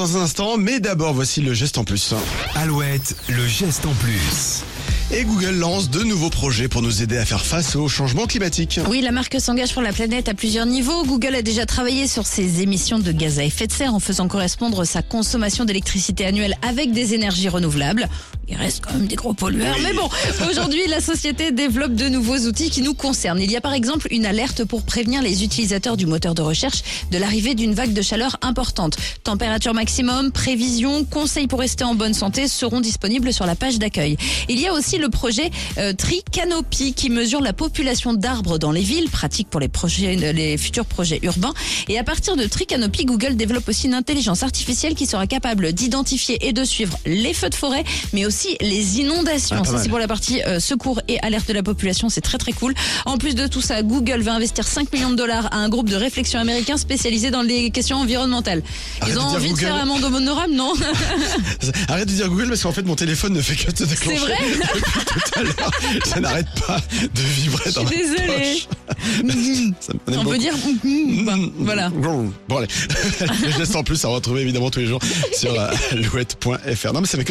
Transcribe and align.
Dans 0.00 0.16
un 0.16 0.20
instant, 0.20 0.58
mais 0.58 0.78
d'abord 0.78 1.12
voici 1.12 1.40
le 1.40 1.54
geste 1.54 1.76
en 1.76 1.82
plus. 1.82 2.14
Alouette, 2.54 3.16
le 3.28 3.44
geste 3.48 3.84
en 3.84 3.92
plus. 3.94 4.62
Et 5.10 5.24
Google 5.24 5.56
lance 5.56 5.90
de 5.90 6.04
nouveaux 6.04 6.30
projets 6.30 6.68
pour 6.68 6.82
nous 6.82 7.02
aider 7.02 7.18
à 7.18 7.24
faire 7.24 7.44
face 7.44 7.74
au 7.74 7.88
changement 7.88 8.26
climatique. 8.26 8.78
Oui, 8.88 9.00
la 9.00 9.10
marque 9.10 9.40
s'engage 9.40 9.72
pour 9.72 9.82
la 9.82 9.92
planète 9.92 10.28
à 10.28 10.34
plusieurs 10.34 10.66
niveaux. 10.66 11.04
Google 11.04 11.34
a 11.34 11.42
déjà 11.42 11.66
travaillé 11.66 12.06
sur 12.06 12.28
ses 12.28 12.62
émissions 12.62 13.00
de 13.00 13.10
gaz 13.10 13.40
à 13.40 13.44
effet 13.44 13.66
de 13.66 13.72
serre 13.72 13.92
en 13.92 13.98
faisant 13.98 14.28
correspondre 14.28 14.84
sa 14.84 15.02
consommation 15.02 15.64
d'électricité 15.64 16.24
annuelle 16.26 16.54
avec 16.62 16.92
des 16.92 17.14
énergies 17.14 17.48
renouvelables. 17.48 18.08
Il 18.50 18.56
reste 18.56 18.82
quand 18.84 18.94
même 18.94 19.06
des 19.06 19.16
gros 19.16 19.34
pollueurs. 19.34 19.76
Mais 19.82 19.92
bon, 19.92 20.08
aujourd'hui, 20.48 20.86
la 20.88 21.00
société 21.00 21.52
développe 21.52 21.94
de 21.94 22.08
nouveaux 22.08 22.38
outils 22.38 22.70
qui 22.70 22.80
nous 22.80 22.94
concernent. 22.94 23.40
Il 23.40 23.50
y 23.50 23.56
a 23.56 23.60
par 23.60 23.74
exemple 23.74 24.08
une 24.10 24.24
alerte 24.24 24.64
pour 24.64 24.82
prévenir 24.82 25.22
les 25.22 25.44
utilisateurs 25.44 25.96
du 25.96 26.06
moteur 26.06 26.34
de 26.34 26.40
recherche 26.40 26.82
de 27.10 27.18
l'arrivée 27.18 27.54
d'une 27.54 27.74
vague 27.74 27.92
de 27.92 28.00
chaleur 28.00 28.38
importante. 28.40 28.96
Température 29.22 29.74
maximum, 29.74 30.32
prévision, 30.32 31.04
conseils 31.04 31.46
pour 31.46 31.60
rester 31.60 31.84
en 31.84 31.94
bonne 31.94 32.14
santé 32.14 32.48
seront 32.48 32.80
disponibles 32.80 33.32
sur 33.32 33.44
la 33.44 33.54
page 33.54 33.78
d'accueil. 33.78 34.16
Il 34.48 34.58
y 34.58 34.66
a 34.66 34.72
aussi 34.72 34.96
le 34.96 35.10
projet 35.10 35.50
euh, 35.76 35.92
Tricanopy 35.92 36.94
qui 36.94 37.10
mesure 37.10 37.42
la 37.42 37.52
population 37.52 38.14
d'arbres 38.14 38.58
dans 38.58 38.72
les 38.72 38.80
villes, 38.80 39.10
pratique 39.10 39.50
pour 39.50 39.60
les, 39.60 39.68
projets, 39.68 40.16
les 40.16 40.56
futurs 40.56 40.86
projets 40.86 41.18
urbains. 41.22 41.52
Et 41.88 41.98
à 41.98 42.04
partir 42.04 42.36
de 42.36 42.46
Tricanopy, 42.46 43.04
Google 43.04 43.36
développe 43.36 43.68
aussi 43.68 43.88
une 43.88 43.94
intelligence 43.94 44.42
artificielle 44.42 44.94
qui 44.94 45.06
sera 45.06 45.26
capable 45.26 45.72
d'identifier 45.72 46.46
et 46.46 46.52
de 46.52 46.64
suivre 46.64 46.98
les 47.04 47.34
feux 47.34 47.50
de 47.50 47.54
forêt, 47.54 47.84
mais 48.12 48.24
aussi 48.24 48.37
les 48.60 49.00
inondations. 49.00 49.56
Ah, 49.60 49.64
Ça, 49.64 49.78
c'est 49.78 49.88
pour 49.88 49.98
la 49.98 50.08
partie 50.08 50.42
euh, 50.44 50.60
secours 50.60 51.00
et 51.08 51.18
alerte 51.20 51.48
de 51.48 51.52
la 51.54 51.62
population. 51.62 52.08
C'est 52.08 52.20
très 52.20 52.38
très 52.38 52.52
cool. 52.52 52.74
En 53.06 53.18
plus 53.18 53.34
de 53.34 53.46
tout 53.46 53.60
ça, 53.60 53.82
Google 53.82 54.20
va 54.22 54.34
investir 54.34 54.66
5 54.66 54.92
millions 54.92 55.10
de 55.10 55.16
dollars 55.16 55.46
à 55.52 55.56
un 55.56 55.68
groupe 55.68 55.88
de 55.88 55.96
réflexion 55.96 56.38
américain 56.40 56.76
spécialisé 56.76 57.30
dans 57.30 57.42
les 57.42 57.70
questions 57.70 57.96
environnementales. 57.98 58.62
Arrête 59.00 59.14
Ils 59.14 59.18
ont 59.18 59.22
envie 59.24 59.52
de 59.52 59.58
faire 59.58 59.74
un 59.74 59.84
monde 59.84 60.04
honorable, 60.04 60.54
non 60.54 60.72
Arrête 61.88 62.08
de 62.08 62.12
dire 62.12 62.28
Google 62.28 62.48
parce 62.48 62.62
qu'en 62.62 62.72
fait 62.72 62.82
mon 62.82 62.96
téléphone 62.96 63.32
ne 63.34 63.40
fait 63.40 63.56
que 63.56 63.70
te 63.70 63.84
déclencher. 63.84 64.18
C'est 64.18 64.24
vrai 64.26 64.36
tout 65.06 65.40
à 65.40 65.42
l'heure. 65.42 65.70
Ça 66.04 66.20
n'arrête 66.20 66.46
pas 66.66 66.78
de 67.02 67.20
vibrer 67.22 67.64
Je 67.66 67.74
dans 67.74 67.86
suis 67.86 67.96
ma 67.96 68.02
désolée. 68.02 68.26
poche. 68.26 68.68
Ça 69.80 69.92
me 69.94 69.98
prenait 69.98 70.16
On 70.18 70.22
beaucoup. 70.24 70.30
peut 70.36 70.38
dire... 70.38 70.54
Bah, 71.24 71.34
voilà. 71.58 71.88
Bon 71.90 72.32
allez, 72.56 72.66
le 73.44 73.50
geste 73.52 73.76
en 73.76 73.82
plus 73.84 74.04
à 74.04 74.08
retrouver 74.08 74.42
évidemment 74.42 74.70
tous 74.70 74.80
les 74.80 74.86
jours 74.86 75.00
sur 75.36 75.52
euh, 75.58 75.68
alouette.fr. 75.92 76.92
Non 76.92 77.00
mais 77.00 77.06
ça 77.06 77.16
fait 77.18 77.24
que 77.24 77.26